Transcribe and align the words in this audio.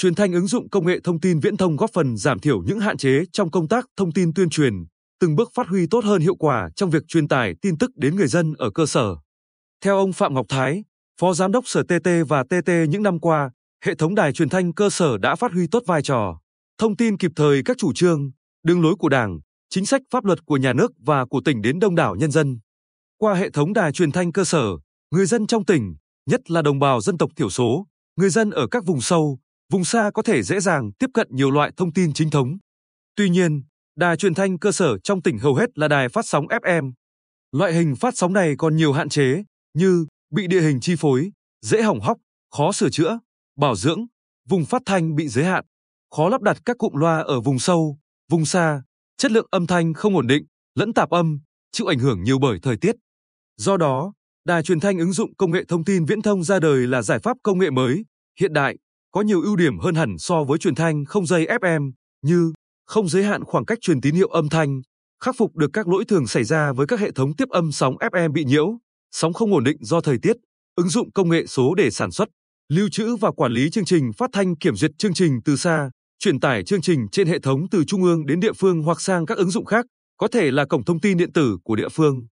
truyền 0.00 0.14
thanh 0.14 0.32
ứng 0.32 0.46
dụng 0.46 0.68
công 0.70 0.86
nghệ 0.86 1.00
thông 1.04 1.20
tin 1.20 1.40
viễn 1.40 1.56
thông 1.56 1.76
góp 1.76 1.90
phần 1.92 2.16
giảm 2.16 2.38
thiểu 2.38 2.62
những 2.62 2.80
hạn 2.80 2.96
chế 2.96 3.24
trong 3.32 3.50
công 3.50 3.68
tác 3.68 3.86
thông 3.96 4.12
tin 4.12 4.34
tuyên 4.34 4.50
truyền, 4.50 4.74
từng 5.20 5.36
bước 5.36 5.50
phát 5.54 5.68
huy 5.68 5.86
tốt 5.90 6.04
hơn 6.04 6.20
hiệu 6.20 6.34
quả 6.34 6.70
trong 6.76 6.90
việc 6.90 7.02
truyền 7.08 7.28
tải 7.28 7.54
tin 7.62 7.78
tức 7.78 7.90
đến 7.96 8.16
người 8.16 8.26
dân 8.26 8.54
ở 8.58 8.70
cơ 8.70 8.86
sở. 8.86 9.16
Theo 9.84 9.96
ông 9.96 10.12
Phạm 10.12 10.34
Ngọc 10.34 10.46
Thái, 10.48 10.84
Phó 11.20 11.32
Giám 11.34 11.52
đốc 11.52 11.68
Sở 11.68 11.82
TT 11.82 12.08
và 12.28 12.44
TT 12.44 12.70
những 12.88 13.02
năm 13.02 13.20
qua, 13.20 13.50
hệ 13.84 13.94
thống 13.94 14.14
đài 14.14 14.32
truyền 14.32 14.48
thanh 14.48 14.72
cơ 14.72 14.90
sở 14.90 15.18
đã 15.18 15.36
phát 15.36 15.52
huy 15.52 15.66
tốt 15.66 15.82
vai 15.86 16.02
trò, 16.02 16.40
thông 16.78 16.96
tin 16.96 17.16
kịp 17.16 17.30
thời 17.36 17.62
các 17.64 17.76
chủ 17.78 17.92
trương, 17.92 18.30
đường 18.62 18.82
lối 18.82 18.94
của 18.98 19.08
Đảng, 19.08 19.40
chính 19.70 19.86
sách 19.86 20.02
pháp 20.10 20.24
luật 20.24 20.44
của 20.46 20.56
nhà 20.56 20.72
nước 20.72 20.92
và 20.98 21.24
của 21.24 21.40
tỉnh 21.44 21.62
đến 21.62 21.78
đông 21.78 21.94
đảo 21.94 22.16
nhân 22.16 22.30
dân. 22.30 22.58
Qua 23.18 23.34
hệ 23.34 23.50
thống 23.50 23.72
đài 23.72 23.92
truyền 23.92 24.12
thanh 24.12 24.32
cơ 24.32 24.44
sở, 24.44 24.64
người 25.10 25.26
dân 25.26 25.46
trong 25.46 25.64
tỉnh, 25.64 25.94
nhất 26.26 26.50
là 26.50 26.62
đồng 26.62 26.78
bào 26.78 27.00
dân 27.00 27.18
tộc 27.18 27.30
thiểu 27.36 27.50
số, 27.50 27.86
người 28.16 28.30
dân 28.30 28.50
ở 28.50 28.66
các 28.70 28.84
vùng 28.84 29.00
sâu, 29.00 29.38
vùng 29.70 29.84
xa 29.84 30.10
có 30.14 30.22
thể 30.22 30.42
dễ 30.42 30.60
dàng 30.60 30.92
tiếp 30.98 31.10
cận 31.14 31.28
nhiều 31.30 31.50
loại 31.50 31.70
thông 31.76 31.92
tin 31.92 32.12
chính 32.12 32.30
thống. 32.30 32.58
Tuy 33.16 33.28
nhiên, 33.28 33.62
đài 33.96 34.16
truyền 34.16 34.34
thanh 34.34 34.58
cơ 34.58 34.72
sở 34.72 34.98
trong 34.98 35.22
tỉnh 35.22 35.38
hầu 35.38 35.54
hết 35.54 35.78
là 35.78 35.88
đài 35.88 36.08
phát 36.08 36.26
sóng 36.26 36.46
FM. 36.46 36.92
Loại 37.52 37.72
hình 37.72 37.96
phát 37.96 38.16
sóng 38.16 38.32
này 38.32 38.54
còn 38.58 38.76
nhiều 38.76 38.92
hạn 38.92 39.08
chế 39.08 39.42
như 39.74 40.06
bị 40.30 40.46
địa 40.46 40.60
hình 40.60 40.80
chi 40.80 40.94
phối, 40.98 41.30
dễ 41.62 41.82
hỏng 41.82 42.00
hóc, 42.00 42.18
khó 42.50 42.72
sửa 42.72 42.90
chữa, 42.90 43.18
bảo 43.56 43.76
dưỡng, 43.76 44.06
vùng 44.48 44.64
phát 44.64 44.82
thanh 44.86 45.14
bị 45.14 45.28
giới 45.28 45.44
hạn, 45.44 45.64
khó 46.16 46.28
lắp 46.28 46.42
đặt 46.42 46.58
các 46.64 46.78
cụm 46.78 46.94
loa 46.94 47.18
ở 47.18 47.40
vùng 47.40 47.58
sâu, 47.58 47.98
vùng 48.30 48.44
xa, 48.44 48.82
chất 49.16 49.32
lượng 49.32 49.46
âm 49.50 49.66
thanh 49.66 49.94
không 49.94 50.16
ổn 50.16 50.26
định, 50.26 50.44
lẫn 50.74 50.92
tạp 50.92 51.10
âm, 51.10 51.38
chịu 51.72 51.86
ảnh 51.86 51.98
hưởng 51.98 52.22
nhiều 52.22 52.38
bởi 52.38 52.58
thời 52.62 52.76
tiết. 52.76 52.96
Do 53.56 53.76
đó, 53.76 54.12
đài 54.44 54.62
truyền 54.62 54.80
thanh 54.80 54.98
ứng 54.98 55.12
dụng 55.12 55.34
công 55.34 55.50
nghệ 55.50 55.64
thông 55.68 55.84
tin 55.84 56.04
viễn 56.04 56.22
thông 56.22 56.44
ra 56.44 56.58
đời 56.60 56.86
là 56.86 57.02
giải 57.02 57.18
pháp 57.18 57.36
công 57.42 57.58
nghệ 57.58 57.70
mới, 57.70 58.04
hiện 58.40 58.52
đại, 58.52 58.76
có 59.10 59.20
nhiều 59.20 59.42
ưu 59.42 59.56
điểm 59.56 59.78
hơn 59.78 59.94
hẳn 59.94 60.18
so 60.18 60.44
với 60.44 60.58
truyền 60.58 60.74
thanh 60.74 61.04
không 61.04 61.26
dây 61.26 61.46
FM 61.46 61.92
như 62.22 62.52
không 62.86 63.08
giới 63.08 63.24
hạn 63.24 63.44
khoảng 63.44 63.64
cách 63.64 63.78
truyền 63.80 64.00
tín 64.00 64.14
hiệu 64.14 64.28
âm 64.28 64.48
thanh, 64.48 64.80
khắc 65.24 65.34
phục 65.38 65.56
được 65.56 65.70
các 65.72 65.88
lỗi 65.88 66.04
thường 66.08 66.26
xảy 66.26 66.44
ra 66.44 66.72
với 66.72 66.86
các 66.86 67.00
hệ 67.00 67.10
thống 67.10 67.36
tiếp 67.36 67.48
âm 67.48 67.72
sóng 67.72 67.96
FM 67.96 68.32
bị 68.32 68.44
nhiễu, 68.44 68.78
sóng 69.12 69.32
không 69.32 69.54
ổn 69.54 69.64
định 69.64 69.76
do 69.80 70.00
thời 70.00 70.18
tiết, 70.22 70.36
ứng 70.76 70.88
dụng 70.88 71.12
công 71.12 71.28
nghệ 71.28 71.46
số 71.46 71.74
để 71.74 71.90
sản 71.90 72.10
xuất, 72.10 72.28
lưu 72.68 72.88
trữ 72.92 73.16
và 73.16 73.30
quản 73.30 73.52
lý 73.52 73.70
chương 73.70 73.84
trình 73.84 74.10
phát 74.18 74.30
thanh 74.32 74.56
kiểm 74.56 74.76
duyệt 74.76 74.90
chương 74.98 75.14
trình 75.14 75.40
từ 75.44 75.56
xa, 75.56 75.90
truyền 76.18 76.40
tải 76.40 76.64
chương 76.64 76.80
trình 76.80 77.06
trên 77.12 77.26
hệ 77.26 77.38
thống 77.38 77.68
từ 77.70 77.84
trung 77.84 78.02
ương 78.02 78.26
đến 78.26 78.40
địa 78.40 78.52
phương 78.52 78.82
hoặc 78.82 79.00
sang 79.00 79.26
các 79.26 79.38
ứng 79.38 79.50
dụng 79.50 79.64
khác, 79.64 79.86
có 80.16 80.28
thể 80.28 80.50
là 80.50 80.64
cổng 80.64 80.84
thông 80.84 81.00
tin 81.00 81.16
điện 81.16 81.32
tử 81.32 81.58
của 81.64 81.76
địa 81.76 81.88
phương. 81.88 82.26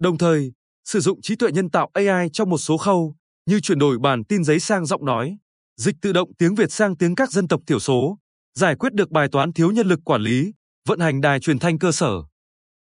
Đồng 0.00 0.18
thời, 0.18 0.52
sử 0.84 1.00
dụng 1.00 1.20
trí 1.22 1.36
tuệ 1.36 1.50
nhân 1.52 1.70
tạo 1.70 1.90
AI 1.92 2.28
trong 2.32 2.50
một 2.50 2.58
số 2.58 2.76
khâu, 2.76 3.14
như 3.46 3.60
chuyển 3.60 3.78
đổi 3.78 3.98
bản 3.98 4.24
tin 4.24 4.44
giấy 4.44 4.60
sang 4.60 4.86
giọng 4.86 5.04
nói, 5.04 5.36
dịch 5.76 5.96
tự 6.02 6.12
động 6.12 6.30
tiếng 6.38 6.54
Việt 6.54 6.72
sang 6.72 6.96
tiếng 6.96 7.14
các 7.14 7.32
dân 7.32 7.48
tộc 7.48 7.60
thiểu 7.66 7.78
số, 7.78 8.18
giải 8.54 8.76
quyết 8.76 8.92
được 8.92 9.10
bài 9.10 9.28
toán 9.32 9.52
thiếu 9.52 9.70
nhân 9.70 9.86
lực 9.86 10.00
quản 10.04 10.22
lý, 10.22 10.52
vận 10.88 11.00
hành 11.00 11.20
đài 11.20 11.40
truyền 11.40 11.58
thanh 11.58 11.78
cơ 11.78 11.92
sở. 11.92 12.22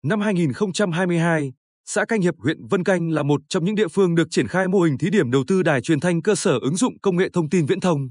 Năm 0.03 0.21
2022, 0.21 1.53
xã 1.87 2.05
Canh 2.05 2.21
Hiệp 2.21 2.35
huyện 2.39 2.67
Vân 2.67 2.85
Canh 2.85 3.11
là 3.11 3.23
một 3.23 3.41
trong 3.49 3.65
những 3.65 3.75
địa 3.75 3.89
phương 3.89 4.15
được 4.15 4.29
triển 4.31 4.49
khai 4.49 4.69
mô 4.69 4.81
hình 4.81 4.99
thí 4.99 5.11
điểm 5.11 5.31
đầu 5.31 5.45
tư 5.47 5.63
đài 5.63 5.81
truyền 5.81 6.01
thanh 6.01 6.23
cơ 6.23 6.35
sở 6.35 6.59
ứng 6.63 6.77
dụng 6.77 7.01
công 7.01 7.17
nghệ 7.17 7.29
thông 7.33 7.51
tin 7.51 7.67
viễn 7.67 7.81
thông. 7.81 8.09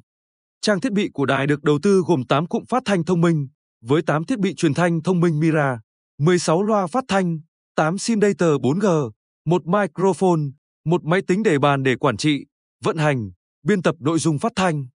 Trang 0.61 0.81
thiết 0.81 0.91
bị 0.91 1.09
của 1.13 1.25
đài 1.25 1.47
được 1.47 1.63
đầu 1.63 1.79
tư 1.83 2.03
gồm 2.07 2.23
8 2.23 2.47
cụm 2.47 2.63
phát 2.69 2.83
thanh 2.85 3.05
thông 3.05 3.21
minh, 3.21 3.47
với 3.81 4.01
8 4.01 4.23
thiết 4.25 4.39
bị 4.39 4.53
truyền 4.55 4.73
thanh 4.73 5.03
thông 5.03 5.19
minh 5.19 5.39
Mira, 5.39 5.79
16 6.19 6.63
loa 6.63 6.87
phát 6.87 7.03
thanh, 7.07 7.39
8 7.75 7.97
SIM 7.97 8.21
data 8.21 8.45
4G, 8.45 9.11
một 9.45 9.65
microphone, 9.65 10.41
một 10.85 11.03
máy 11.03 11.21
tính 11.27 11.43
để 11.43 11.59
bàn 11.59 11.83
để 11.83 11.95
quản 11.95 12.17
trị, 12.17 12.45
vận 12.83 12.97
hành, 12.97 13.31
biên 13.63 13.81
tập 13.81 13.95
nội 13.99 14.19
dung 14.19 14.39
phát 14.39 14.51
thanh. 14.55 14.87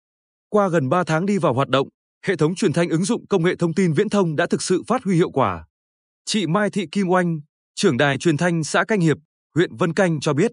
Qua 0.48 0.68
gần 0.68 0.88
3 0.88 1.04
tháng 1.04 1.26
đi 1.26 1.38
vào 1.38 1.54
hoạt 1.54 1.68
động, 1.68 1.88
hệ 2.26 2.36
thống 2.36 2.54
truyền 2.54 2.72
thanh 2.72 2.88
ứng 2.88 3.04
dụng 3.04 3.26
công 3.26 3.44
nghệ 3.44 3.56
thông 3.58 3.74
tin 3.74 3.92
viễn 3.92 4.08
thông 4.08 4.36
đã 4.36 4.46
thực 4.46 4.62
sự 4.62 4.82
phát 4.86 5.04
huy 5.04 5.16
hiệu 5.16 5.30
quả. 5.30 5.66
Chị 6.24 6.46
Mai 6.46 6.70
Thị 6.70 6.86
Kim 6.92 7.08
Oanh, 7.08 7.40
trưởng 7.74 7.96
đài 7.96 8.18
truyền 8.18 8.36
thanh 8.36 8.64
xã 8.64 8.84
Canh 8.84 9.00
Hiệp, 9.00 9.16
huyện 9.54 9.76
Vân 9.76 9.94
Canh 9.94 10.20
cho 10.20 10.32
biết, 10.32 10.52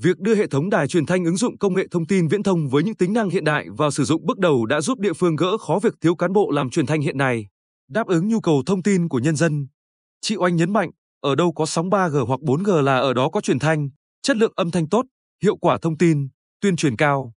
việc 0.00 0.18
đưa 0.18 0.34
hệ 0.34 0.46
thống 0.46 0.70
đài 0.70 0.88
truyền 0.88 1.06
thanh 1.06 1.24
ứng 1.24 1.36
dụng 1.36 1.58
công 1.58 1.74
nghệ 1.74 1.86
thông 1.90 2.06
tin 2.06 2.28
viễn 2.28 2.42
thông 2.42 2.68
với 2.68 2.82
những 2.82 2.96
tính 2.96 3.12
năng 3.12 3.30
hiện 3.30 3.44
đại 3.44 3.66
vào 3.76 3.90
sử 3.90 4.04
dụng 4.04 4.26
bước 4.26 4.38
đầu 4.38 4.66
đã 4.66 4.80
giúp 4.80 4.98
địa 4.98 5.12
phương 5.12 5.36
gỡ 5.36 5.58
khó 5.58 5.78
việc 5.82 5.94
thiếu 6.00 6.14
cán 6.14 6.32
bộ 6.32 6.50
làm 6.50 6.70
truyền 6.70 6.86
thanh 6.86 7.00
hiện 7.00 7.18
nay, 7.18 7.46
đáp 7.88 8.06
ứng 8.06 8.28
nhu 8.28 8.40
cầu 8.40 8.62
thông 8.66 8.82
tin 8.82 9.08
của 9.08 9.18
nhân 9.18 9.36
dân. 9.36 9.66
Chị 10.20 10.36
Oanh 10.36 10.56
nhấn 10.56 10.72
mạnh, 10.72 10.90
ở 11.20 11.34
đâu 11.34 11.52
có 11.52 11.66
sóng 11.66 11.90
3G 11.90 12.26
hoặc 12.26 12.40
4G 12.40 12.80
là 12.80 12.96
ở 12.96 13.14
đó 13.14 13.28
có 13.28 13.40
truyền 13.40 13.58
thanh, 13.58 13.88
chất 14.22 14.36
lượng 14.36 14.52
âm 14.56 14.70
thanh 14.70 14.88
tốt, 14.88 15.02
hiệu 15.42 15.56
quả 15.56 15.78
thông 15.82 15.98
tin, 15.98 16.28
tuyên 16.60 16.76
truyền 16.76 16.96
cao. 16.96 17.32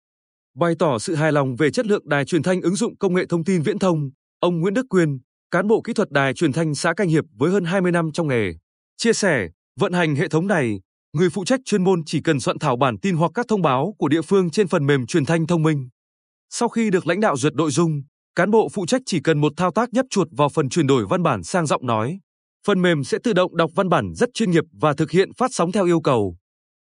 Bày 0.55 0.73
tỏ 0.79 0.99
sự 0.99 1.15
hài 1.15 1.31
lòng 1.31 1.55
về 1.55 1.71
chất 1.71 1.85
lượng 1.85 2.09
đài 2.09 2.25
truyền 2.25 2.43
thanh 2.43 2.61
ứng 2.61 2.75
dụng 2.75 2.97
công 2.97 3.13
nghệ 3.13 3.25
thông 3.29 3.43
tin 3.43 3.61
viễn 3.61 3.79
thông, 3.79 4.09
ông 4.39 4.59
Nguyễn 4.59 4.73
Đức 4.73 4.85
Quyên, 4.89 5.19
cán 5.51 5.67
bộ 5.67 5.81
kỹ 5.81 5.93
thuật 5.93 6.11
đài 6.11 6.33
truyền 6.33 6.53
thanh 6.53 6.75
xã 6.75 6.93
Canh 6.93 7.09
Hiệp 7.09 7.23
với 7.37 7.51
hơn 7.51 7.65
20 7.65 7.91
năm 7.91 8.11
trong 8.11 8.27
nghề, 8.27 8.53
chia 8.97 9.13
sẻ, 9.13 9.49
vận 9.79 9.93
hành 9.93 10.15
hệ 10.15 10.27
thống 10.27 10.47
này, 10.47 10.79
người 11.13 11.29
phụ 11.29 11.45
trách 11.45 11.59
chuyên 11.65 11.83
môn 11.83 12.01
chỉ 12.05 12.21
cần 12.21 12.39
soạn 12.39 12.59
thảo 12.59 12.75
bản 12.75 12.97
tin 12.99 13.15
hoặc 13.15 13.31
các 13.33 13.45
thông 13.47 13.61
báo 13.61 13.95
của 13.97 14.07
địa 14.07 14.21
phương 14.21 14.49
trên 14.49 14.67
phần 14.67 14.85
mềm 14.85 15.05
truyền 15.05 15.25
thanh 15.25 15.47
thông 15.47 15.63
minh. 15.63 15.89
Sau 16.49 16.69
khi 16.69 16.89
được 16.89 17.07
lãnh 17.07 17.19
đạo 17.19 17.37
duyệt 17.37 17.53
nội 17.53 17.71
dung, 17.71 18.01
cán 18.35 18.51
bộ 18.51 18.69
phụ 18.69 18.85
trách 18.85 19.01
chỉ 19.05 19.19
cần 19.19 19.41
một 19.41 19.53
thao 19.57 19.71
tác 19.71 19.93
nhấp 19.93 20.05
chuột 20.09 20.27
vào 20.31 20.49
phần 20.49 20.69
chuyển 20.69 20.87
đổi 20.87 21.05
văn 21.09 21.23
bản 21.23 21.43
sang 21.43 21.65
giọng 21.65 21.85
nói. 21.85 22.19
Phần 22.67 22.81
mềm 22.81 23.03
sẽ 23.03 23.17
tự 23.23 23.33
động 23.33 23.57
đọc 23.57 23.71
văn 23.75 23.89
bản 23.89 24.13
rất 24.15 24.29
chuyên 24.33 24.51
nghiệp 24.51 24.63
và 24.81 24.93
thực 24.93 25.11
hiện 25.11 25.33
phát 25.37 25.53
sóng 25.53 25.71
theo 25.71 25.85
yêu 25.85 26.01
cầu. 26.01 26.37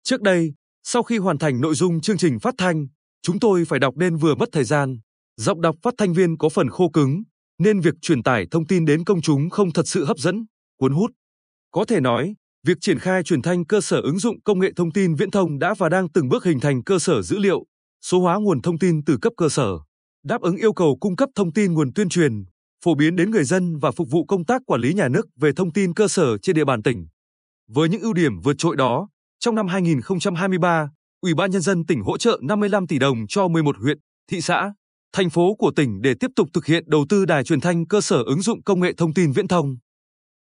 Trước 0.04 0.22
đây, 0.22 0.52
sau 0.82 1.02
khi 1.02 1.18
hoàn 1.18 1.38
thành 1.38 1.60
nội 1.60 1.74
dung 1.74 2.00
chương 2.00 2.18
trình 2.18 2.38
phát 2.38 2.54
thanh, 2.58 2.86
chúng 3.22 3.40
tôi 3.40 3.64
phải 3.64 3.78
đọc 3.78 3.96
nên 3.96 4.16
vừa 4.16 4.34
mất 4.34 4.48
thời 4.52 4.64
gian. 4.64 4.98
Giọng 5.36 5.60
đọc 5.60 5.76
phát 5.82 5.94
thanh 5.98 6.12
viên 6.12 6.38
có 6.38 6.48
phần 6.48 6.70
khô 6.70 6.90
cứng, 6.90 7.22
nên 7.58 7.80
việc 7.80 7.94
truyền 8.02 8.22
tải 8.22 8.46
thông 8.50 8.66
tin 8.66 8.84
đến 8.84 9.04
công 9.04 9.20
chúng 9.20 9.50
không 9.50 9.72
thật 9.72 9.88
sự 9.88 10.04
hấp 10.04 10.18
dẫn, 10.18 10.46
cuốn 10.80 10.92
hút. 10.92 11.10
Có 11.70 11.84
thể 11.84 12.00
nói, 12.00 12.34
việc 12.66 12.78
triển 12.80 12.98
khai 12.98 13.22
truyền 13.22 13.42
thanh 13.42 13.66
cơ 13.66 13.80
sở 13.80 14.00
ứng 14.00 14.18
dụng 14.18 14.42
công 14.44 14.58
nghệ 14.58 14.72
thông 14.76 14.92
tin 14.92 15.14
viễn 15.14 15.30
thông 15.30 15.58
đã 15.58 15.74
và 15.78 15.88
đang 15.88 16.08
từng 16.08 16.28
bước 16.28 16.44
hình 16.44 16.60
thành 16.60 16.84
cơ 16.84 16.98
sở 16.98 17.22
dữ 17.22 17.38
liệu, 17.38 17.64
số 18.04 18.20
hóa 18.20 18.36
nguồn 18.38 18.62
thông 18.62 18.78
tin 18.78 19.04
từ 19.04 19.18
cấp 19.22 19.32
cơ 19.36 19.48
sở, 19.48 19.78
đáp 20.24 20.40
ứng 20.40 20.56
yêu 20.56 20.72
cầu 20.72 20.96
cung 21.00 21.16
cấp 21.16 21.28
thông 21.34 21.52
tin 21.52 21.72
nguồn 21.72 21.92
tuyên 21.94 22.08
truyền, 22.08 22.44
phổ 22.84 22.94
biến 22.94 23.16
đến 23.16 23.30
người 23.30 23.44
dân 23.44 23.78
và 23.78 23.90
phục 23.90 24.10
vụ 24.10 24.24
công 24.24 24.44
tác 24.44 24.62
quản 24.66 24.80
lý 24.80 24.94
nhà 24.94 25.08
nước 25.08 25.26
về 25.36 25.52
thông 25.56 25.72
tin 25.72 25.94
cơ 25.94 26.08
sở 26.08 26.38
trên 26.38 26.56
địa 26.56 26.64
bàn 26.64 26.82
tỉnh. 26.82 27.06
Với 27.68 27.88
những 27.88 28.00
ưu 28.00 28.12
điểm 28.12 28.40
vượt 28.40 28.54
trội 28.58 28.76
đó, 28.76 29.08
trong 29.40 29.54
năm 29.54 29.68
2023, 29.68 30.90
Ủy 31.22 31.34
ban 31.34 31.50
nhân 31.50 31.62
dân 31.62 31.86
tỉnh 31.86 32.02
hỗ 32.02 32.18
trợ 32.18 32.38
55 32.42 32.86
tỷ 32.86 32.98
đồng 32.98 33.26
cho 33.28 33.48
11 33.48 33.76
huyện, 33.78 33.98
thị 34.30 34.40
xã, 34.40 34.72
thành 35.12 35.30
phố 35.30 35.54
của 35.58 35.70
tỉnh 35.76 36.02
để 36.02 36.14
tiếp 36.20 36.30
tục 36.36 36.48
thực 36.52 36.66
hiện 36.66 36.84
đầu 36.86 37.06
tư 37.08 37.24
đài 37.24 37.44
truyền 37.44 37.60
thanh 37.60 37.86
cơ 37.86 38.00
sở 38.00 38.22
ứng 38.26 38.42
dụng 38.42 38.62
công 38.62 38.80
nghệ 38.80 38.92
thông 38.96 39.14
tin 39.14 39.32
viễn 39.32 39.48
thông. 39.48 39.76